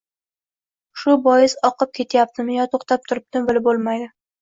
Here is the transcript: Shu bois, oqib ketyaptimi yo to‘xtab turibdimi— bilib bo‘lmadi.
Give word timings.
Shu 1.01 1.17
bois, 1.27 1.55
oqib 1.71 1.93
ketyaptimi 2.01 2.59
yo 2.59 2.69
to‘xtab 2.75 3.09
turibdimi— 3.11 3.49
bilib 3.55 3.73
bo‘lmadi. 3.73 4.15